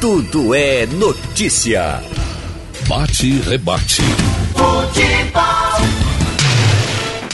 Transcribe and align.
Tudo 0.00 0.54
é 0.54 0.86
notícia. 0.86 2.00
Bate 2.88 3.26
e 3.26 3.38
rebate. 3.38 4.00
Futebol. 4.56 5.42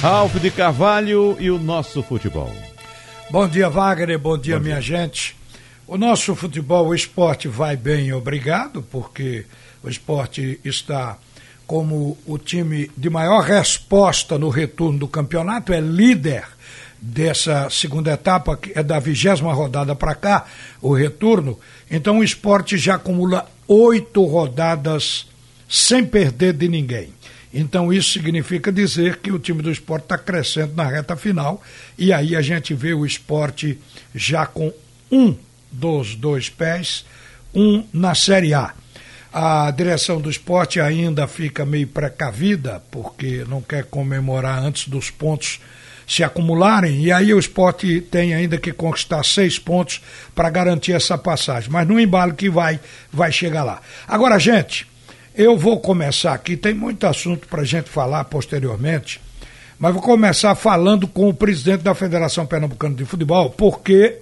Ralf 0.03 0.35
de 0.35 0.50
Carvalho 0.50 1.37
e 1.38 1.48
o 1.48 1.60
nosso 1.60 2.02
futebol. 2.02 2.52
Bom 3.30 3.46
dia, 3.46 3.71
Wagner. 3.71 4.18
Bom 4.18 4.37
dia, 4.37 4.56
Bom 4.56 4.64
minha 4.64 4.80
dia. 4.80 4.98
gente. 4.98 5.37
O 5.87 5.96
nosso 5.96 6.34
futebol, 6.34 6.88
o 6.88 6.94
esporte 6.94 7.46
vai 7.46 7.76
bem, 7.76 8.12
obrigado, 8.12 8.83
porque 8.83 9.46
o 9.80 9.88
esporte 9.88 10.58
está 10.64 11.19
como 11.69 12.19
o 12.26 12.37
time 12.37 12.90
de 12.96 13.08
maior 13.08 13.42
resposta 13.44 14.37
no 14.37 14.48
retorno 14.48 14.98
do 14.98 15.06
campeonato, 15.06 15.72
é 15.72 15.80
líder 15.80 16.45
dessa 17.01 17.69
segunda 17.70 18.12
etapa, 18.12 18.56
que 18.56 18.73
é 18.74 18.83
da 18.83 18.98
vigésima 18.98 19.52
rodada 19.52 19.95
para 19.95 20.15
cá, 20.15 20.47
o 20.80 20.95
retorno. 20.95 21.59
Então 21.91 22.19
o 22.19 22.24
esporte 22.24 22.77
já 22.77 22.95
acumula 22.97 23.48
oito 23.69 24.25
rodadas 24.25 25.27
sem 25.69 26.05
perder 26.05 26.53
de 26.53 26.69
ninguém. 26.69 27.12
Então 27.53 27.93
isso 27.93 28.12
significa 28.12 28.70
dizer 28.70 29.17
que 29.17 29.33
o 29.33 29.39
time 29.39 29.62
do 29.62 29.70
esporte 29.70 30.05
está 30.05 30.19
crescendo 30.19 30.75
na 30.75 30.84
reta 30.84 31.17
final 31.17 31.62
e 31.97 32.12
aí 32.12 32.37
a 32.37 32.43
gente 32.43 32.75
vê 32.75 32.93
o 32.93 33.06
esporte 33.06 33.78
já 34.15 34.45
com 34.45 34.73
um 35.11 35.34
dos 35.70 36.15
dois 36.15 36.48
pés, 36.48 37.05
um 37.55 37.84
na 37.92 38.15
Série 38.15 38.53
A. 38.55 38.75
A 39.33 39.70
direção 39.70 40.20
do 40.20 40.31
esporte 40.31 40.81
ainda 40.81 41.27
fica 41.27 41.65
meio 41.67 41.87
precavida, 41.87 42.83
porque 42.91 43.45
não 43.47 43.61
quer 43.61 43.84
comemorar 43.84 44.62
antes 44.62 44.89
dos 44.89 45.11
pontos 45.11 45.61
se 46.06 46.23
acumularem, 46.23 47.02
e 47.02 47.10
aí 47.10 47.34
o 47.34 47.38
esporte 47.38 48.01
tem 48.01 48.33
ainda 48.33 48.56
que 48.59 48.73
conquistar 48.73 49.24
seis 49.24 49.59
pontos 49.59 50.01
para 50.34 50.48
garantir 50.48 50.92
essa 50.92 51.19
passagem. 51.19 51.69
Mas 51.70 51.87
no 51.88 51.98
embalo 51.98 52.34
que 52.34 52.48
vai, 52.48 52.78
vai 53.12 53.33
chegar 53.33 53.64
lá. 53.64 53.80
Agora, 54.06 54.38
gente, 54.38 54.87
eu 55.34 55.59
vou 55.59 55.81
começar 55.81 56.33
aqui, 56.33 56.56
tem 56.56 56.72
muito 56.72 57.06
assunto 57.06 57.48
para 57.48 57.64
gente 57.64 57.91
falar 57.91 58.25
posteriormente, 58.25 59.20
mas 59.78 59.92
vou 59.92 60.00
começar 60.00 60.55
falando 60.55 61.08
com 61.08 61.28
o 61.28 61.34
presidente 61.34 61.83
da 61.83 61.94
Federação 61.94 62.47
Pernambucana 62.47 62.94
de 62.94 63.05
Futebol, 63.05 63.50
porque 63.50 64.19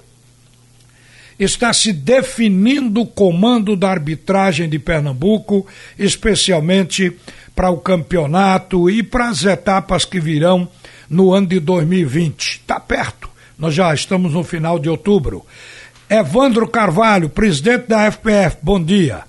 está 1.38 1.72
se 1.72 1.92
definindo 1.92 3.02
o 3.02 3.06
comando 3.06 3.76
da 3.76 3.90
arbitragem 3.90 4.68
de 4.68 4.78
Pernambuco, 4.78 5.66
especialmente 5.98 7.16
para 7.54 7.70
o 7.70 7.78
campeonato 7.78 8.90
e 8.90 9.02
para 9.02 9.28
as 9.28 9.44
etapas 9.44 10.04
que 10.04 10.18
virão 10.18 10.68
no 11.14 11.32
ano 11.32 11.46
de 11.46 11.60
2020. 11.60 12.60
Está 12.60 12.80
perto, 12.80 13.30
nós 13.58 13.72
já 13.72 13.94
estamos 13.94 14.34
no 14.34 14.42
final 14.42 14.78
de 14.78 14.90
outubro. 14.90 15.46
Evandro 16.10 16.68
Carvalho, 16.68 17.30
presidente 17.30 17.86
da 17.86 18.10
FPF, 18.10 18.58
bom 18.60 18.82
dia. 18.82 19.24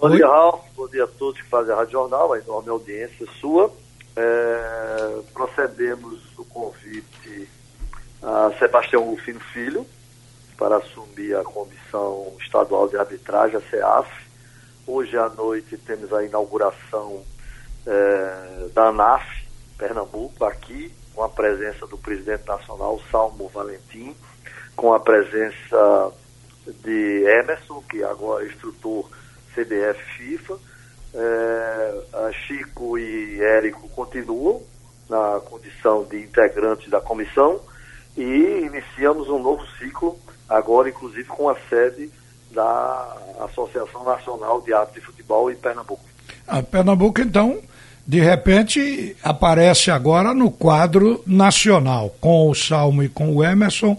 Bom 0.00 0.08
Oi? 0.08 0.16
dia, 0.16 0.26
Ralf. 0.26 0.60
Bom 0.76 0.88
dia 0.88 1.04
a 1.04 1.06
todos 1.06 1.40
que 1.40 1.48
fazem 1.48 1.72
a 1.72 1.76
Rádio 1.76 1.92
Jornal, 1.92 2.32
a 2.32 2.38
enorme 2.38 2.68
audiência 2.68 3.26
sua. 3.40 3.72
É, 4.16 5.18
procedemos 5.32 6.20
o 6.38 6.44
convite 6.44 7.48
a 8.22 8.52
Sebastião 8.58 9.02
Rufino 9.04 9.40
Filho 9.52 9.86
para 10.58 10.76
assumir 10.76 11.34
a 11.36 11.42
Comissão 11.42 12.32
Estadual 12.40 12.86
de 12.88 12.96
Arbitragem, 12.96 13.56
a 13.56 13.70
CEAF. 13.70 14.10
Hoje 14.86 15.16
à 15.16 15.28
noite 15.28 15.76
temos 15.78 16.12
a 16.12 16.22
inauguração 16.22 17.22
é, 17.86 18.68
da 18.74 18.88
ANAF, 18.88 19.39
Pernambuco, 19.80 20.44
aqui, 20.44 20.92
com 21.14 21.24
a 21.24 21.28
presença 21.28 21.86
do 21.86 21.96
presidente 21.96 22.46
nacional, 22.46 23.00
Salmo 23.10 23.48
Valentim, 23.48 24.14
com 24.76 24.92
a 24.92 25.00
presença 25.00 26.12
de 26.84 27.24
Emerson, 27.40 27.82
que 27.88 28.04
agora 28.04 28.44
é 28.44 28.48
instrutor 28.48 29.08
CBF 29.54 29.98
FIFA. 30.18 30.58
É, 31.12 32.30
Chico 32.46 32.98
e 32.98 33.40
Érico 33.42 33.88
continuam 33.88 34.62
na 35.08 35.40
condição 35.40 36.04
de 36.04 36.22
integrantes 36.22 36.88
da 36.88 37.00
comissão 37.00 37.60
e 38.16 38.62
iniciamos 38.64 39.28
um 39.28 39.42
novo 39.42 39.66
ciclo, 39.78 40.16
agora 40.48 40.88
inclusive 40.88 41.24
com 41.24 41.48
a 41.48 41.56
sede 41.68 42.12
da 42.52 43.16
Associação 43.40 44.04
Nacional 44.04 44.60
de 44.60 44.72
Árbitros 44.72 45.00
de 45.00 45.06
Futebol 45.06 45.50
em 45.50 45.56
Pernambuco. 45.56 46.04
A 46.46 46.62
Pernambuco, 46.62 47.20
então, 47.20 47.60
de 48.10 48.18
repente 48.18 49.14
aparece 49.22 49.88
agora 49.88 50.34
no 50.34 50.50
quadro 50.50 51.22
nacional, 51.24 52.12
com 52.20 52.50
o 52.50 52.54
Salmo 52.56 53.04
e 53.04 53.08
com 53.08 53.36
o 53.36 53.44
Emerson, 53.44 53.96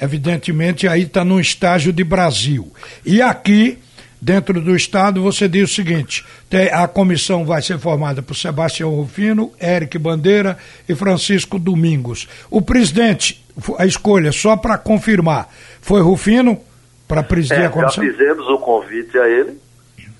evidentemente 0.00 0.88
aí 0.88 1.02
está 1.02 1.26
no 1.26 1.38
estágio 1.38 1.92
de 1.92 2.02
Brasil. 2.02 2.72
E 3.04 3.20
aqui, 3.20 3.78
dentro 4.18 4.62
do 4.62 4.74
Estado, 4.74 5.20
você 5.20 5.46
diz 5.46 5.70
o 5.70 5.74
seguinte: 5.74 6.24
a 6.72 6.88
comissão 6.88 7.44
vai 7.44 7.60
ser 7.60 7.78
formada 7.78 8.22
por 8.22 8.34
Sebastião 8.34 8.94
Rufino, 8.94 9.52
Eric 9.60 9.98
Bandeira 9.98 10.56
e 10.88 10.94
Francisco 10.94 11.58
Domingos. 11.58 12.26
O 12.50 12.62
presidente, 12.62 13.44
a 13.76 13.84
escolha, 13.84 14.32
só 14.32 14.56
para 14.56 14.78
confirmar, 14.78 15.52
foi 15.82 16.00
Rufino 16.00 16.58
para 17.06 17.22
presidir 17.22 17.60
é, 17.60 17.66
a 17.66 17.68
comissão? 17.68 18.02
Já 18.02 18.10
fizemos 18.10 18.48
o 18.48 18.56
convite 18.56 19.18
a 19.18 19.28
ele. 19.28 19.60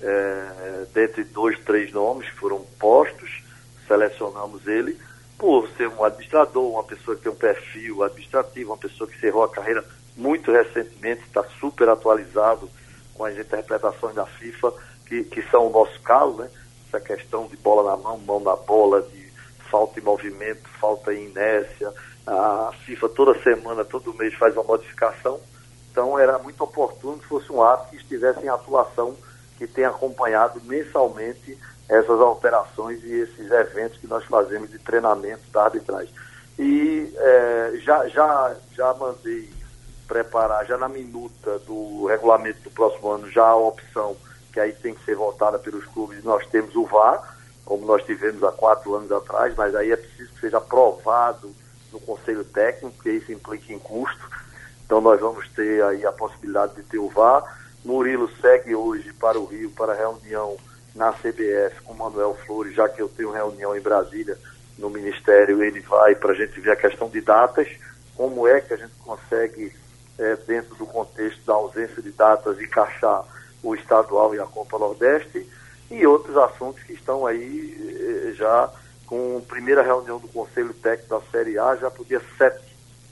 É 0.01 0.71
dentre 0.93 1.23
dois, 1.23 1.59
três 1.59 1.91
nomes 1.91 2.29
que 2.29 2.35
foram 2.35 2.61
postos, 2.79 3.43
selecionamos 3.87 4.67
ele 4.67 4.97
por 5.37 5.67
ser 5.69 5.87
um 5.87 6.03
administrador, 6.03 6.69
uma 6.69 6.83
pessoa 6.83 7.17
que 7.17 7.23
tem 7.23 7.31
um 7.31 7.35
perfil 7.35 8.03
administrativo, 8.03 8.71
uma 8.71 8.77
pessoa 8.77 9.09
que 9.09 9.17
encerrou 9.17 9.43
a 9.43 9.49
carreira 9.49 9.83
muito 10.15 10.51
recentemente, 10.51 11.23
está 11.23 11.43
super 11.59 11.89
atualizado 11.89 12.69
com 13.15 13.25
as 13.25 13.35
interpretações 13.35 14.13
da 14.13 14.25
FIFA, 14.25 14.71
que, 15.07 15.23
que 15.23 15.41
são 15.49 15.67
o 15.67 15.71
nosso 15.71 15.99
caso, 16.01 16.37
né? 16.37 16.49
Essa 16.87 16.99
questão 16.99 17.47
de 17.47 17.57
bola 17.57 17.89
na 17.89 17.97
mão, 17.97 18.17
mão 18.19 18.39
na 18.39 18.55
bola, 18.55 19.01
de 19.01 19.31
falta 19.69 19.99
em 19.99 20.03
movimento, 20.03 20.67
falta 20.79 21.13
em 21.13 21.27
inércia. 21.27 21.91
A 22.27 22.71
FIFA 22.85 23.09
toda 23.09 23.41
semana, 23.41 23.83
todo 23.83 24.13
mês 24.13 24.35
faz 24.35 24.53
uma 24.55 24.63
modificação. 24.63 25.39
Então 25.89 26.19
era 26.19 26.37
muito 26.37 26.63
oportuno 26.63 27.17
que 27.17 27.27
fosse 27.27 27.51
um 27.51 27.63
ato 27.63 27.89
que 27.89 27.95
estivesse 27.95 28.41
em 28.41 28.49
atuação 28.49 29.15
que 29.61 29.67
tem 29.67 29.85
acompanhado 29.85 30.59
mensalmente 30.63 31.55
essas 31.87 32.19
alterações 32.19 33.03
e 33.03 33.13
esses 33.13 33.51
eventos 33.51 33.99
que 33.99 34.07
nós 34.07 34.25
fazemos 34.25 34.71
de 34.71 34.79
treinamento 34.79 35.43
da 35.53 35.65
arbitragem. 35.65 36.11
E 36.57 37.13
é, 37.15 37.73
já, 37.83 38.07
já, 38.07 38.55
já 38.71 38.91
mandei 38.95 39.53
preparar, 40.07 40.65
já 40.65 40.79
na 40.79 40.89
minuta 40.89 41.59
do 41.59 42.07
regulamento 42.07 42.59
do 42.63 42.71
próximo 42.71 43.11
ano, 43.11 43.29
já 43.29 43.45
a 43.45 43.55
opção 43.55 44.17
que 44.51 44.59
aí 44.59 44.73
tem 44.73 44.95
que 44.95 45.05
ser 45.05 45.15
votada 45.15 45.59
pelos 45.59 45.85
clubes, 45.85 46.23
nós 46.23 46.43
temos 46.47 46.75
o 46.75 46.85
VAR, 46.85 47.37
como 47.63 47.85
nós 47.85 48.03
tivemos 48.03 48.43
há 48.43 48.51
quatro 48.51 48.95
anos 48.95 49.11
atrás, 49.11 49.53
mas 49.55 49.75
aí 49.75 49.91
é 49.91 49.95
preciso 49.95 50.33
que 50.33 50.41
seja 50.41 50.57
aprovado 50.57 51.53
no 51.93 51.99
Conselho 51.99 52.43
Técnico, 52.43 52.95
porque 52.95 53.11
isso 53.11 53.31
implica 53.31 53.71
em 53.71 53.79
custo. 53.79 54.27
Então 54.83 54.99
nós 55.01 55.19
vamos 55.21 55.47
ter 55.49 55.83
aí 55.83 56.03
a 56.03 56.11
possibilidade 56.11 56.73
de 56.73 56.83
ter 56.83 56.97
o 56.97 57.09
VAR 57.09 57.60
Murilo 57.83 58.29
segue 58.39 58.75
hoje 58.75 59.11
para 59.13 59.39
o 59.39 59.45
Rio 59.45 59.71
para 59.71 59.93
reunião 59.93 60.55
na 60.95 61.11
CBF 61.11 61.81
com 61.83 61.93
Manuel 61.93 62.37
Flores, 62.45 62.75
já 62.75 62.87
que 62.87 63.01
eu 63.01 63.09
tenho 63.09 63.31
reunião 63.31 63.75
em 63.75 63.81
Brasília 63.81 64.37
no 64.77 64.89
Ministério, 64.89 65.63
ele 65.63 65.79
vai 65.81 66.15
para 66.15 66.31
a 66.31 66.35
gente 66.35 66.59
ver 66.59 66.71
a 66.71 66.75
questão 66.75 67.09
de 67.09 67.21
datas, 67.21 67.67
como 68.15 68.47
é 68.47 68.59
que 68.61 68.73
a 68.73 68.77
gente 68.77 68.93
consegue, 68.99 69.71
é, 70.17 70.35
dentro 70.47 70.75
do 70.75 70.85
contexto 70.85 71.39
da 71.45 71.53
ausência 71.53 72.01
de 72.01 72.11
datas, 72.11 72.59
encaixar 72.59 73.23
o 73.63 73.75
estadual 73.75 74.35
e 74.35 74.39
a 74.39 74.45
Copa 74.45 74.77
Nordeste, 74.77 75.47
e 75.89 76.05
outros 76.05 76.35
assuntos 76.37 76.83
que 76.83 76.93
estão 76.93 77.25
aí 77.25 78.29
é, 78.29 78.33
já 78.33 78.69
com 79.05 79.41
primeira 79.47 79.81
reunião 79.81 80.19
do 80.19 80.27
Conselho 80.29 80.73
Técnico 80.73 81.09
da 81.09 81.21
Série 81.31 81.57
A, 81.57 81.75
já 81.75 81.91
para 81.91 82.01
o 82.01 82.05
dia 82.05 82.21
7 82.37 82.57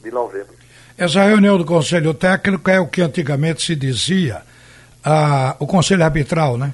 de 0.02 0.12
novembro. 0.12 0.54
Essa 0.98 1.24
reunião 1.24 1.58
do 1.58 1.66
Conselho 1.66 2.14
Técnico 2.14 2.70
é 2.70 2.80
o 2.80 2.88
que 2.88 3.02
antigamente 3.02 3.62
se 3.62 3.76
dizia 3.76 4.42
a, 5.04 5.56
o 5.60 5.68
Conselho 5.68 6.04
Arbitral, 6.04 6.58
né? 6.58 6.74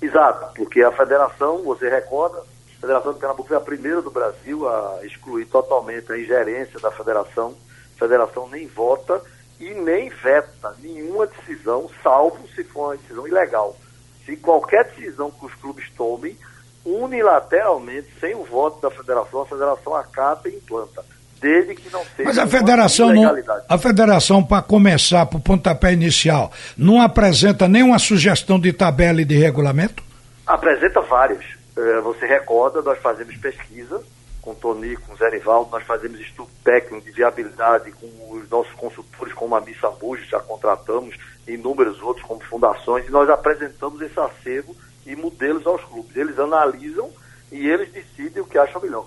Exato, 0.00 0.54
porque 0.54 0.82
a 0.82 0.92
federação, 0.92 1.62
você 1.62 1.88
recorda, 1.88 2.38
a 2.38 2.80
Federação 2.80 3.12
de 3.12 3.18
Pernambuco 3.18 3.48
foi 3.48 3.56
a 3.56 3.60
primeira 3.60 4.00
do 4.00 4.10
Brasil 4.10 4.68
a 4.68 5.00
excluir 5.02 5.46
totalmente 5.46 6.12
a 6.12 6.18
ingerência 6.18 6.78
da 6.78 6.92
federação. 6.92 7.56
A 7.96 7.98
federação 7.98 8.48
nem 8.48 8.68
vota 8.68 9.20
e 9.58 9.70
nem 9.74 10.08
veta 10.08 10.76
nenhuma 10.80 11.26
decisão, 11.26 11.90
salvo 12.02 12.38
se 12.54 12.62
for 12.62 12.90
uma 12.90 12.96
decisão 12.96 13.26
ilegal. 13.26 13.76
Se 14.24 14.36
qualquer 14.36 14.84
decisão 14.84 15.30
que 15.32 15.44
os 15.44 15.54
clubes 15.56 15.90
tomem, 15.96 16.38
unilateralmente, 16.84 18.08
sem 18.20 18.36
o 18.36 18.44
voto 18.44 18.80
da 18.80 18.90
federação, 18.90 19.42
a 19.42 19.46
federação 19.46 19.96
acata 19.96 20.48
e 20.48 20.54
implanta 20.54 21.04
desde 21.40 21.74
que 21.74 21.90
não 21.90 22.02
seja. 22.16 22.24
Mas 22.24 22.38
a 22.38 22.46
federação 22.46 23.12
não, 23.12 23.34
a 23.68 23.78
federação 23.78 24.44
para 24.44 24.62
começar 24.62 25.26
para 25.26 25.38
o 25.38 25.40
pontapé 25.40 25.92
inicial 25.92 26.52
não 26.76 27.00
apresenta 27.00 27.68
nenhuma 27.68 27.98
sugestão 27.98 28.58
de 28.58 28.72
tabela 28.72 29.20
e 29.20 29.24
de 29.24 29.36
regulamento? 29.36 30.02
Apresenta 30.46 31.00
várias. 31.00 31.44
É, 31.76 32.00
você 32.00 32.26
recorda, 32.26 32.82
nós 32.82 32.98
fazemos 32.98 33.36
pesquisa 33.36 34.02
com 34.48 34.52
o 34.52 34.54
Tony, 34.54 34.96
com 34.96 35.12
o 35.12 35.16
Zé 35.16 35.30
Nivaldo, 35.30 35.70
nós 35.70 35.84
fazemos 35.84 36.18
estudo 36.20 36.48
técnico 36.64 37.04
de 37.04 37.12
viabilidade 37.12 37.92
com 37.92 38.06
os 38.30 38.48
nossos 38.48 38.72
consultores, 38.74 39.34
como 39.34 39.54
a 39.54 39.60
Missa 39.60 39.90
Bujo, 39.90 40.24
já 40.24 40.40
contratamos, 40.40 41.16
e 41.46 41.52
inúmeros 41.52 42.00
outros, 42.00 42.24
como 42.24 42.40
fundações, 42.44 43.06
e 43.06 43.10
nós 43.10 43.28
apresentamos 43.28 44.00
esse 44.00 44.18
acervo 44.18 44.74
e 45.04 45.14
modelos 45.14 45.66
aos 45.66 45.82
clubes. 45.84 46.16
Eles 46.16 46.38
analisam 46.38 47.10
e 47.52 47.68
eles 47.68 47.92
decidem 47.92 48.42
o 48.42 48.46
que 48.46 48.58
acham 48.58 48.80
melhor. 48.80 49.06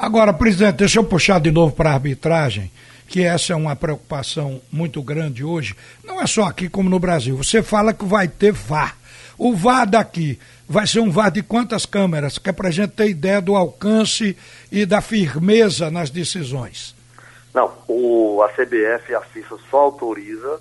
Agora, 0.00 0.32
presidente, 0.32 0.76
deixa 0.76 0.98
eu 0.98 1.04
puxar 1.04 1.38
de 1.38 1.50
novo 1.50 1.76
para 1.76 1.90
a 1.90 1.92
arbitragem, 1.92 2.72
que 3.06 3.22
essa 3.22 3.52
é 3.52 3.56
uma 3.56 3.76
preocupação 3.76 4.58
muito 4.72 5.02
grande 5.02 5.44
hoje, 5.44 5.76
não 6.02 6.22
é 6.22 6.26
só 6.26 6.44
aqui 6.44 6.70
como 6.70 6.88
no 6.88 6.98
Brasil. 6.98 7.36
Você 7.36 7.62
fala 7.62 7.92
que 7.92 8.06
vai 8.06 8.26
ter 8.26 8.50
VAR. 8.50 8.96
O 9.36 9.54
VAR 9.54 9.86
daqui 9.86 10.40
vai 10.66 10.86
ser 10.86 11.00
um 11.00 11.10
VAR 11.10 11.30
de 11.30 11.42
quantas 11.42 11.84
câmeras? 11.84 12.38
Que 12.38 12.48
é 12.48 12.52
para 12.52 12.68
a 12.68 12.70
gente 12.70 12.92
ter 12.92 13.10
ideia 13.10 13.42
do 13.42 13.54
alcance 13.54 14.34
e 14.72 14.86
da 14.86 15.02
firmeza 15.02 15.90
nas 15.90 16.08
decisões. 16.08 16.96
Não, 17.52 17.70
o, 17.86 18.42
a 18.42 18.48
CBF 18.48 19.12
e 19.12 19.14
a 19.14 19.20
FIFA 19.20 19.58
só 19.70 19.80
autoriza 19.80 20.60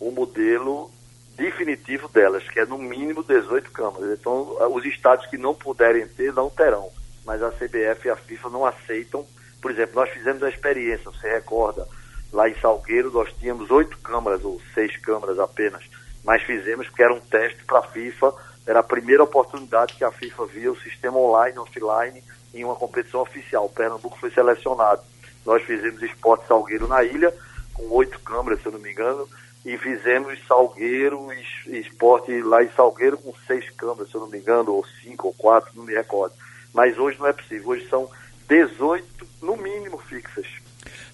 o 0.00 0.10
modelo 0.10 0.90
definitivo 1.36 2.08
delas, 2.08 2.42
que 2.48 2.58
é 2.58 2.66
no 2.66 2.76
mínimo 2.76 3.22
18 3.22 3.70
câmeras. 3.70 4.18
Então, 4.18 4.56
os 4.74 4.84
estados 4.84 5.26
que 5.26 5.38
não 5.38 5.54
puderem 5.54 6.08
ter, 6.08 6.32
não 6.32 6.50
terão. 6.50 6.90
Mas 7.30 7.44
a 7.44 7.52
CBF 7.52 8.08
e 8.08 8.10
a 8.10 8.16
FIFA 8.16 8.50
não 8.50 8.66
aceitam. 8.66 9.24
Por 9.62 9.70
exemplo, 9.70 9.94
nós 9.94 10.10
fizemos 10.10 10.42
a 10.42 10.48
experiência, 10.48 11.12
você 11.12 11.30
recorda, 11.30 11.86
lá 12.32 12.48
em 12.48 12.58
Salgueiro 12.58 13.08
nós 13.12 13.32
tínhamos 13.34 13.70
oito 13.70 13.96
câmeras, 13.98 14.44
ou 14.44 14.60
seis 14.74 14.96
câmeras 14.96 15.38
apenas, 15.38 15.84
mas 16.24 16.42
fizemos 16.42 16.88
porque 16.88 17.04
era 17.04 17.14
um 17.14 17.20
teste 17.20 17.64
para 17.64 17.78
a 17.78 17.82
FIFA, 17.86 18.34
era 18.66 18.80
a 18.80 18.82
primeira 18.82 19.22
oportunidade 19.22 19.94
que 19.94 20.02
a 20.02 20.10
FIFA 20.10 20.46
via 20.46 20.72
o 20.72 20.80
sistema 20.80 21.18
online, 21.18 21.56
offline, 21.56 22.20
em 22.52 22.64
uma 22.64 22.74
competição 22.74 23.20
oficial. 23.20 23.66
O 23.66 23.70
Pernambuco 23.70 24.18
foi 24.18 24.32
selecionado. 24.32 25.02
Nós 25.46 25.62
fizemos 25.62 26.02
esporte 26.02 26.48
Salgueiro 26.48 26.88
na 26.88 27.04
ilha, 27.04 27.32
com 27.74 27.84
oito 27.90 28.18
câmeras, 28.18 28.60
se 28.60 28.66
eu 28.66 28.72
não 28.72 28.80
me 28.80 28.90
engano, 28.90 29.28
e 29.64 29.78
fizemos 29.78 30.36
Salgueiro, 30.48 31.28
esporte 31.68 32.42
lá 32.42 32.64
em 32.64 32.72
Salgueiro 32.72 33.18
com 33.18 33.32
seis 33.46 33.70
câmeras, 33.70 34.10
se 34.10 34.16
eu 34.16 34.20
não 34.20 34.28
me 34.28 34.38
engano, 34.38 34.72
ou 34.72 34.84
cinco 35.00 35.28
ou 35.28 35.32
quatro, 35.32 35.70
não 35.76 35.84
me 35.84 35.94
recordo. 35.94 36.34
Mas 36.72 36.96
hoje 36.98 37.18
não 37.18 37.26
é 37.26 37.32
possível, 37.32 37.68
hoje 37.68 37.86
são 37.88 38.08
18, 38.48 39.04
no 39.42 39.56
mínimo, 39.56 39.98
fixas. 39.98 40.46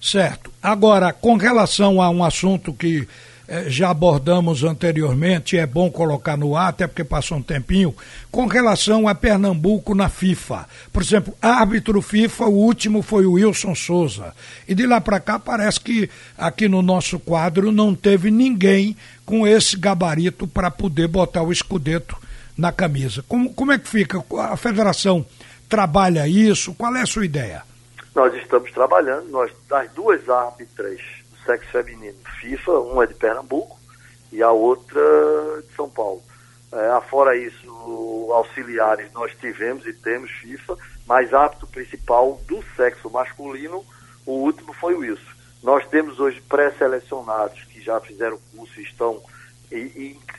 Certo. 0.01 0.51
Agora, 0.61 1.11
com 1.11 1.35
relação 1.35 2.01
a 2.01 2.09
um 2.09 2.23
assunto 2.23 2.73
que 2.73 3.07
eh, 3.47 3.69
já 3.69 3.89
abordamos 3.89 4.63
anteriormente, 4.63 5.57
é 5.57 5.65
bom 5.65 5.89
colocar 5.89 6.35
no 6.35 6.55
ar, 6.55 6.69
até 6.69 6.85
porque 6.85 7.03
passou 7.03 7.37
um 7.37 7.41
tempinho, 7.41 7.95
com 8.29 8.45
relação 8.45 9.07
a 9.07 9.15
Pernambuco 9.15 9.95
na 9.95 10.09
FIFA. 10.09 10.67
Por 10.91 11.01
exemplo, 11.01 11.33
árbitro 11.41 12.01
FIFA, 12.01 12.45
o 12.45 12.55
último 12.55 13.01
foi 13.01 13.25
o 13.25 13.33
Wilson 13.33 13.73
Souza. 13.73 14.33
E 14.67 14.75
de 14.75 14.85
lá 14.85 14.99
para 14.99 15.19
cá 15.19 15.39
parece 15.39 15.79
que 15.79 16.09
aqui 16.37 16.67
no 16.67 16.81
nosso 16.81 17.19
quadro 17.19 17.71
não 17.71 17.95
teve 17.95 18.29
ninguém 18.29 18.97
com 19.25 19.47
esse 19.47 19.77
gabarito 19.77 20.45
para 20.45 20.69
poder 20.69 21.07
botar 21.07 21.43
o 21.43 21.51
escudeto 21.51 22.17
na 22.57 22.71
camisa. 22.71 23.23
Como, 23.27 23.53
como 23.53 23.71
é 23.71 23.79
que 23.79 23.87
fica? 23.87 24.21
A 24.39 24.57
federação 24.57 25.25
trabalha 25.67 26.27
isso? 26.27 26.73
Qual 26.75 26.95
é 26.95 27.01
a 27.01 27.05
sua 27.05 27.25
ideia? 27.25 27.63
Nós 28.15 28.33
estamos 28.35 28.71
trabalhando, 28.71 29.29
nós, 29.29 29.51
das 29.69 29.91
duas 29.91 30.27
árbitras 30.29 30.99
sexo 31.47 31.71
feminino 31.71 32.17
FIFA, 32.41 32.71
uma 32.79 33.05
é 33.05 33.07
de 33.07 33.13
Pernambuco 33.13 33.79
e 34.31 34.43
a 34.43 34.51
outra 34.51 35.01
de 35.61 35.73
São 35.75 35.89
Paulo. 35.89 36.21
É, 36.71 36.89
afora 36.89 37.37
isso, 37.37 38.29
auxiliares 38.33 39.11
nós 39.13 39.33
tivemos 39.39 39.87
e 39.87 39.93
temos 39.93 40.29
FIFA, 40.31 40.75
mas 41.07 41.33
árbitro 41.33 41.65
principal 41.67 42.39
do 42.45 42.61
sexo 42.75 43.09
masculino, 43.09 43.85
o 44.25 44.33
último 44.33 44.73
foi 44.73 44.93
o 44.93 44.99
Wilson. 44.99 45.37
Nós 45.63 45.87
temos 45.87 46.19
hoje 46.19 46.41
pré-selecionados 46.41 47.63
que 47.63 47.81
já 47.81 47.99
fizeram 48.01 48.37
curso 48.53 48.79
e 48.79 48.83
estão 48.83 49.21
e, 49.71 49.77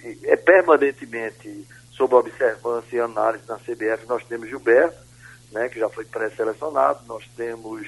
e, 0.05 0.21
é 0.25 0.37
permanentemente 0.37 1.67
sob 1.91 2.15
observância 2.15 2.97
e 2.97 3.01
análise 3.01 3.45
na 3.49 3.57
CBF. 3.57 4.07
Nós 4.07 4.25
temos 4.25 4.49
Gilberto, 4.49 4.97
né, 5.53 5.69
que 5.69 5.79
já 5.79 5.89
foi 5.89 6.05
pré-selecionado, 6.05 7.01
nós 7.07 7.25
temos 7.37 7.87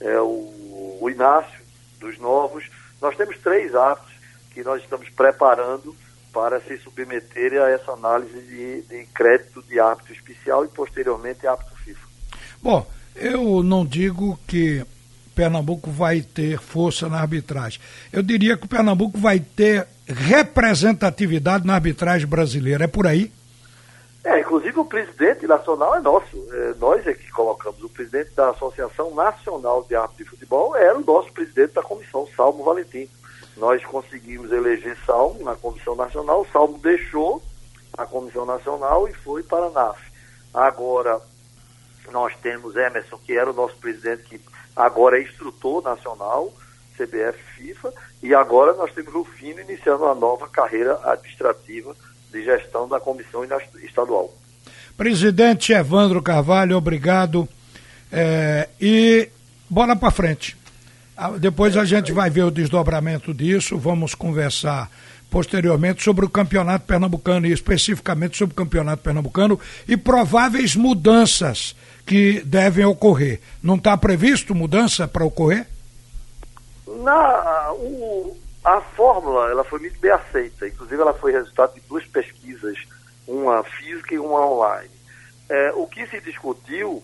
é, 0.00 0.20
o, 0.20 0.98
o 1.00 1.10
Inácio, 1.10 1.62
dos 2.02 2.18
novos. 2.18 2.68
Nós 3.00 3.16
temos 3.16 3.38
três 3.38 3.74
atos 3.74 4.12
que 4.50 4.62
nós 4.62 4.82
estamos 4.82 5.08
preparando 5.08 5.94
para 6.32 6.60
se 6.60 6.76
submeterem 6.78 7.58
a 7.58 7.68
essa 7.68 7.92
análise 7.92 8.40
de, 8.42 8.82
de 8.82 9.06
crédito 9.14 9.62
de 9.62 9.78
árbitro 9.78 10.12
especial 10.12 10.64
e 10.64 10.68
posteriormente 10.68 11.46
árbitro 11.46 11.76
FIFA. 11.76 12.06
Bom, 12.60 12.86
eu 13.14 13.62
não 13.62 13.84
digo 13.84 14.38
que 14.46 14.84
Pernambuco 15.34 15.90
vai 15.90 16.20
ter 16.20 16.58
força 16.58 17.08
na 17.08 17.20
arbitragem. 17.20 17.80
Eu 18.12 18.22
diria 18.22 18.56
que 18.56 18.64
o 18.64 18.68
Pernambuco 18.68 19.18
vai 19.18 19.40
ter 19.40 19.86
representatividade 20.06 21.66
na 21.66 21.74
arbitragem 21.74 22.26
brasileira. 22.26 22.84
É 22.84 22.88
por 22.88 23.06
aí? 23.06 23.30
É, 24.24 24.38
inclusive 24.40 24.78
o 24.78 24.84
presidente 24.84 25.46
nacional 25.46 25.96
é 25.96 26.00
nosso. 26.00 26.36
É, 26.52 26.74
nós 26.78 27.04
é 27.06 27.12
que 27.12 27.30
colocamos. 27.32 27.82
O 27.82 27.88
presidente 27.88 28.30
da 28.32 28.50
Associação 28.50 29.12
Nacional 29.14 29.82
de 29.82 29.96
Árbitros 29.96 30.18
de 30.18 30.30
Futebol 30.30 30.76
era 30.76 30.96
o 30.96 31.04
nosso 31.04 31.32
presidente 31.32 31.72
da 31.72 31.82
comissão, 31.82 32.28
Salmo 32.36 32.62
Valentim. 32.62 33.08
Nós 33.56 33.84
conseguimos 33.84 34.52
eleger 34.52 34.96
Salmo 35.04 35.42
na 35.42 35.56
comissão 35.56 35.96
nacional. 35.96 36.46
Salmo 36.52 36.78
deixou 36.78 37.42
a 37.98 38.06
comissão 38.06 38.46
nacional 38.46 39.08
e 39.08 39.12
foi 39.12 39.42
para 39.42 39.66
a 39.66 39.70
NAF. 39.70 40.00
Agora, 40.54 41.20
nós 42.10 42.34
temos 42.36 42.76
Emerson, 42.76 43.18
que 43.18 43.36
era 43.36 43.50
o 43.50 43.54
nosso 43.54 43.76
presidente, 43.76 44.22
que 44.24 44.40
agora 44.76 45.18
é 45.18 45.22
instrutor 45.22 45.82
nacional, 45.82 46.52
CBF 46.96 47.38
FIFA, 47.56 47.92
e 48.22 48.34
agora 48.34 48.72
nós 48.74 48.92
temos 48.92 49.14
o 49.14 49.24
Fino 49.24 49.60
iniciando 49.60 50.04
uma 50.04 50.14
nova 50.14 50.48
carreira 50.48 50.98
administrativa 51.04 51.96
de 52.32 52.44
gestão 52.44 52.88
da 52.88 52.98
comissão 52.98 53.42
estadual. 53.82 54.32
Presidente 54.96 55.72
Evandro 55.72 56.22
Carvalho, 56.22 56.76
obrigado. 56.76 57.48
É, 58.10 58.68
e 58.80 59.28
bola 59.68 59.94
para 59.94 60.10
frente. 60.10 60.56
Ah, 61.16 61.30
depois 61.30 61.76
a 61.76 61.84
gente 61.84 62.12
vai 62.12 62.30
ver 62.30 62.44
o 62.44 62.50
desdobramento 62.50 63.32
disso, 63.32 63.78
vamos 63.78 64.14
conversar 64.14 64.90
posteriormente 65.30 66.02
sobre 66.02 66.26
o 66.26 66.28
campeonato 66.28 66.84
pernambucano 66.84 67.46
e 67.46 67.52
especificamente 67.52 68.36
sobre 68.36 68.52
o 68.52 68.56
campeonato 68.56 69.02
pernambucano 69.02 69.58
e 69.88 69.96
prováveis 69.96 70.76
mudanças 70.76 71.74
que 72.04 72.42
devem 72.44 72.84
ocorrer. 72.84 73.40
Não 73.62 73.76
está 73.76 73.96
previsto 73.96 74.54
mudança 74.54 75.08
para 75.08 75.24
ocorrer? 75.24 75.66
Na, 76.86 77.72
o, 77.72 78.36
a 78.64 78.80
fórmula 78.80 79.50
ela 79.50 79.64
foi 79.64 79.80
muito 79.80 79.98
bem 79.98 80.12
aceita, 80.12 80.68
inclusive 80.68 81.00
ela 81.00 81.14
foi 81.14 81.32
resultado 81.32 81.74
de 81.74 81.80
duas 81.80 82.06
pesquisas, 82.06 82.78
uma 83.26 83.62
física 83.64 84.14
e 84.14 84.18
uma 84.18 84.46
online. 84.46 84.90
É, 85.48 85.72
o 85.74 85.86
que 85.86 86.06
se 86.06 86.20
discutiu, 86.20 87.02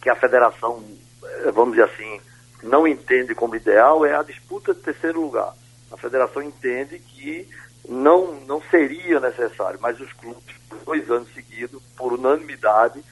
que 0.00 0.08
a 0.08 0.16
federação, 0.16 0.82
é, 1.22 1.50
vamos 1.50 1.76
dizer 1.76 1.84
assim, 1.84 2.20
não 2.62 2.86
entende 2.86 3.34
como 3.34 3.56
ideal, 3.56 4.04
é 4.06 4.14
a 4.14 4.22
disputa 4.22 4.72
de 4.72 4.80
terceiro 4.80 5.20
lugar. 5.20 5.54
A 5.92 5.96
federação 5.96 6.42
entende 6.42 6.98
que 6.98 7.48
não, 7.86 8.34
não 8.46 8.62
seria 8.70 9.20
necessário, 9.20 9.78
mas 9.82 10.00
os 10.00 10.12
clubes, 10.14 10.54
dois 10.84 11.10
anos 11.10 11.32
seguidos, 11.34 11.82
por 11.96 12.12
unanimidade, 12.14 13.02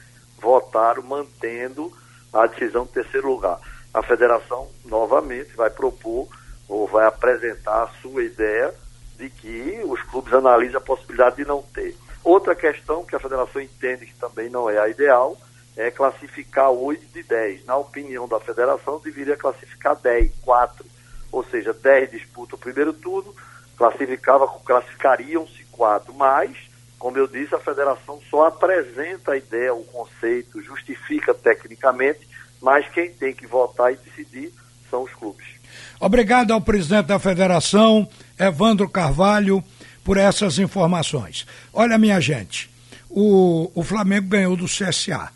votaram 0.41 1.03
mantendo 1.03 1.91
a 2.33 2.47
decisão 2.47 2.85
de 2.85 2.93
terceiro 2.93 3.27
lugar. 3.27 3.59
A 3.93 4.01
federação, 4.01 4.69
novamente, 4.85 5.55
vai 5.55 5.69
propor 5.69 6.27
ou 6.69 6.87
vai 6.87 7.07
apresentar 7.07 7.83
a 7.83 8.01
sua 8.01 8.23
ideia 8.23 8.73
de 9.17 9.29
que 9.29 9.81
os 9.83 10.01
clubes 10.03 10.31
analisem 10.31 10.77
a 10.77 10.81
possibilidade 10.81 11.37
de 11.37 11.45
não 11.45 11.61
ter. 11.61 11.97
Outra 12.23 12.55
questão 12.55 13.03
que 13.03 13.15
a 13.15 13.19
federação 13.19 13.59
entende 13.59 14.05
que 14.05 14.15
também 14.15 14.49
não 14.49 14.69
é 14.69 14.77
a 14.77 14.87
ideal 14.87 15.35
é 15.75 15.89
classificar 15.89 16.69
8 16.69 17.07
de 17.07 17.23
10. 17.23 17.65
Na 17.65 17.77
opinião 17.77 18.27
da 18.27 18.39
federação, 18.39 18.99
deveria 18.99 19.35
classificar 19.35 19.95
10, 19.95 20.31
4. 20.41 20.85
Ou 21.31 21.43
seja, 21.45 21.73
10 21.73 22.11
disputam 22.11 22.57
o 22.57 22.59
primeiro 22.59 22.93
turno, 22.93 23.33
classificava, 23.77 24.47
classificariam-se 24.65 25.63
4. 25.71 26.13
Mas, 26.13 26.55
como 26.97 27.17
eu 27.17 27.27
disse, 27.27 27.55
a 27.55 27.59
federação 27.59 28.19
só 28.29 28.47
apresenta 28.47 29.31
a 29.31 29.37
ideia, 29.37 29.73
o 29.73 29.83
conceito, 29.85 30.61
justifica 30.61 31.33
tecnicamente, 31.33 32.27
mas 32.61 32.87
quem 32.89 33.13
tem 33.13 33.33
que 33.33 33.47
votar 33.47 33.93
e 33.93 33.97
decidir 33.97 34.53
são 34.89 35.03
os 35.03 35.13
clubes. 35.13 35.58
Obrigado 35.99 36.51
ao 36.51 36.61
presidente 36.61 37.07
da 37.07 37.19
federação, 37.19 38.07
Evandro 38.37 38.89
Carvalho, 38.89 39.63
por 40.03 40.17
essas 40.17 40.57
informações. 40.59 41.45
Olha, 41.73 41.97
minha 41.97 42.19
gente, 42.19 42.69
o, 43.09 43.71
o 43.73 43.83
Flamengo 43.83 44.27
ganhou 44.27 44.55
do 44.55 44.65
CSA. 44.65 45.29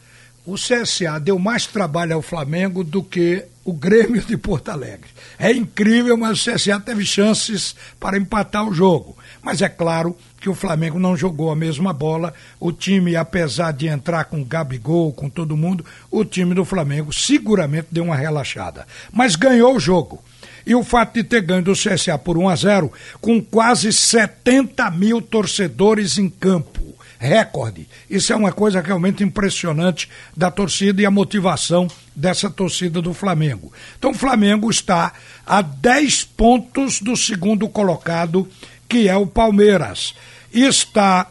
o 0.45 0.55
CSA 0.55 1.19
deu 1.19 1.39
mais 1.39 1.65
trabalho 1.65 2.15
ao 2.15 2.21
Flamengo 2.21 2.83
do 2.83 3.03
que 3.03 3.45
o 3.65 3.71
Grêmio 3.71 4.21
de 4.21 4.35
Porto 4.35 4.69
Alegre. 4.69 5.09
É 5.39 5.51
incrível, 5.51 6.17
mas 6.17 6.45
o 6.45 6.51
CSA 6.51 6.79
teve 6.79 7.05
chances 7.05 7.75
para 7.99 8.17
empatar 8.17 8.67
o 8.67 8.73
jogo. 8.73 9.17
Mas 9.41 9.61
é 9.61 9.69
claro 9.69 10.15
que 10.39 10.49
o 10.49 10.53
Flamengo 10.53 10.99
não 10.99 11.15
jogou 11.15 11.51
a 11.51 11.55
mesma 11.55 11.93
bola. 11.93 12.33
O 12.59 12.71
time, 12.71 13.15
apesar 13.15 13.71
de 13.71 13.87
entrar 13.87 14.25
com 14.25 14.43
Gabigol, 14.43 15.13
com 15.13 15.29
todo 15.29 15.57
mundo, 15.57 15.85
o 16.11 16.25
time 16.25 16.53
do 16.53 16.65
Flamengo 16.65 17.13
seguramente 17.13 17.87
deu 17.91 18.03
uma 18.03 18.15
relaxada. 18.15 18.85
Mas 19.11 19.35
ganhou 19.35 19.75
o 19.75 19.79
jogo. 19.79 20.23
E 20.65 20.73
o 20.75 20.83
fato 20.83 21.15
de 21.15 21.23
ter 21.23 21.41
ganho 21.41 21.63
do 21.63 21.73
CSA 21.73 22.17
por 22.17 22.37
1 22.37 22.49
a 22.49 22.55
0 22.55 22.91
com 23.19 23.41
quase 23.41 23.91
70 23.91 24.89
mil 24.91 25.21
torcedores 25.21 26.17
em 26.17 26.29
campo 26.29 26.83
recorde. 27.23 27.87
Isso 28.09 28.33
é 28.33 28.35
uma 28.35 28.51
coisa 28.51 28.81
realmente 28.81 29.23
impressionante 29.23 30.09
da 30.35 30.51
torcida 30.51 31.01
e 31.01 31.05
a 31.05 31.11
motivação 31.11 31.87
dessa 32.13 32.49
torcida 32.49 33.01
do 33.01 33.13
Flamengo. 33.13 33.71
Então 33.97 34.11
o 34.11 34.15
Flamengo 34.15 34.69
está 34.69 35.13
a 35.45 35.61
10 35.61 36.25
pontos 36.25 36.99
do 36.99 37.15
segundo 37.15 37.69
colocado, 37.69 38.47
que 38.89 39.07
é 39.07 39.15
o 39.15 39.25
Palmeiras. 39.25 40.13
Está 40.51 41.27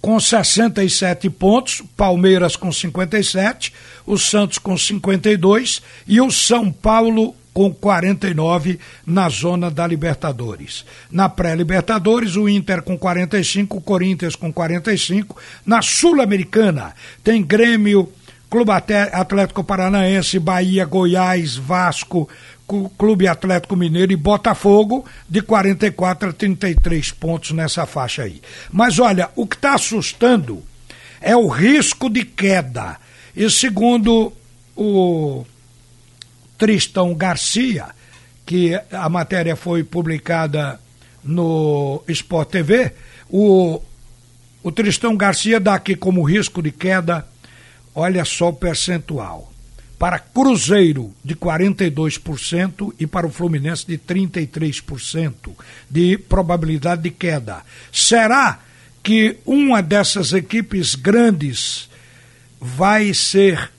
com 0.00 0.20
67 0.20 1.28
pontos, 1.28 1.82
Palmeiras 1.96 2.56
com 2.56 2.70
57, 2.70 3.72
o 4.06 4.16
Santos 4.16 4.58
com 4.58 4.76
52 4.76 5.82
e 6.06 6.20
o 6.20 6.30
São 6.30 6.70
Paulo 6.70 7.34
com 7.54 7.72
49 7.72 8.80
na 9.06 9.28
zona 9.28 9.70
da 9.70 9.86
Libertadores. 9.86 10.84
Na 11.10 11.28
pré-Libertadores, 11.28 12.34
o 12.34 12.48
Inter 12.48 12.82
com 12.82 12.98
45, 12.98 13.76
o 13.76 13.80
Corinthians 13.80 14.34
com 14.34 14.52
45. 14.52 15.40
Na 15.64 15.80
Sul-Americana, 15.80 16.92
tem 17.22 17.40
Grêmio, 17.40 18.12
Clube 18.50 18.72
Atlético 18.72 19.62
Paranaense, 19.62 20.38
Bahia, 20.40 20.84
Goiás, 20.84 21.56
Vasco, 21.56 22.28
Clube 22.98 23.28
Atlético 23.28 23.76
Mineiro 23.76 24.12
e 24.12 24.16
Botafogo, 24.16 25.04
de 25.28 25.40
44 25.40 26.30
a 26.30 26.32
33 26.32 27.12
pontos 27.12 27.52
nessa 27.52 27.86
faixa 27.86 28.24
aí. 28.24 28.40
Mas 28.72 28.98
olha, 28.98 29.30
o 29.36 29.46
que 29.46 29.54
está 29.54 29.74
assustando 29.74 30.62
é 31.20 31.36
o 31.36 31.46
risco 31.46 32.10
de 32.10 32.24
queda. 32.24 32.96
E 33.36 33.48
segundo 33.48 34.32
o 34.76 35.44
Tristão 36.56 37.14
Garcia, 37.14 37.86
que 38.46 38.78
a 38.92 39.08
matéria 39.08 39.56
foi 39.56 39.82
publicada 39.82 40.80
no 41.22 42.02
Sport 42.08 42.50
TV, 42.50 42.92
o, 43.30 43.80
o 44.62 44.70
Tristão 44.70 45.16
Garcia 45.16 45.58
dá 45.58 45.74
aqui 45.74 45.96
como 45.96 46.22
risco 46.22 46.62
de 46.62 46.70
queda, 46.70 47.26
olha 47.94 48.24
só 48.24 48.50
o 48.50 48.52
percentual. 48.52 49.50
Para 49.98 50.18
Cruzeiro, 50.18 51.12
de 51.24 51.34
42%, 51.34 52.92
e 52.98 53.06
para 53.06 53.26
o 53.26 53.30
Fluminense, 53.30 53.86
de 53.86 53.96
33% 53.96 55.34
de 55.88 56.18
probabilidade 56.18 57.02
de 57.02 57.10
queda. 57.10 57.62
Será 57.90 58.60
que 59.02 59.38
uma 59.46 59.82
dessas 59.82 60.32
equipes 60.32 60.94
grandes 60.94 61.88
vai 62.60 63.12
ser 63.12 63.70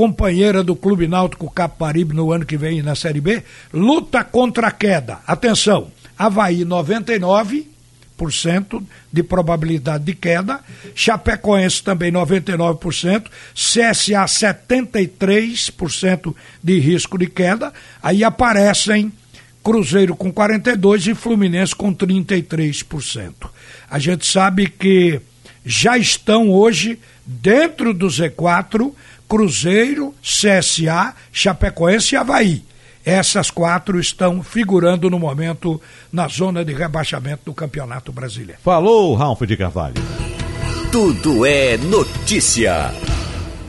companheira 0.00 0.64
do 0.64 0.74
Clube 0.74 1.06
Náutico 1.06 1.50
Caparibe 1.50 2.14
no 2.14 2.32
ano 2.32 2.46
que 2.46 2.56
vem 2.56 2.80
na 2.80 2.94
Série 2.94 3.20
B, 3.20 3.42
luta 3.70 4.24
contra 4.24 4.68
a 4.68 4.70
queda. 4.70 5.18
Atenção, 5.26 5.88
Havaí 6.18 6.64
99% 6.64 8.82
de 9.12 9.22
probabilidade 9.22 10.04
de 10.04 10.14
queda, 10.14 10.60
Chapecoense 10.94 11.82
também 11.82 12.10
99%, 12.10 13.26
CSA 13.52 14.24
73% 14.24 16.34
de 16.64 16.78
risco 16.78 17.18
de 17.18 17.26
queda, 17.26 17.70
aí 18.02 18.24
aparecem 18.24 19.12
Cruzeiro 19.62 20.16
com 20.16 20.32
42% 20.32 21.08
e 21.08 21.14
Fluminense 21.14 21.76
com 21.76 21.94
33%. 21.94 23.50
A 23.90 23.98
gente 23.98 24.24
sabe 24.24 24.66
que 24.66 25.20
já 25.62 25.98
estão 25.98 26.48
hoje 26.48 26.98
dentro 27.26 27.92
do 27.92 28.06
Z4 28.06 28.94
Cruzeiro, 29.30 30.12
CSA, 30.20 31.14
Chapecoense 31.32 32.16
e 32.16 32.18
Havaí. 32.18 32.64
Essas 33.04 33.48
quatro 33.48 34.00
estão 34.00 34.42
figurando 34.42 35.08
no 35.08 35.20
momento 35.20 35.80
na 36.12 36.26
zona 36.26 36.64
de 36.64 36.72
rebaixamento 36.72 37.42
do 37.44 37.54
Campeonato 37.54 38.10
Brasileiro. 38.10 38.60
Falou, 38.60 39.14
Ralf 39.14 39.42
de 39.42 39.56
Carvalho. 39.56 39.94
Tudo 40.90 41.46
é 41.46 41.76
notícia. 41.76 42.90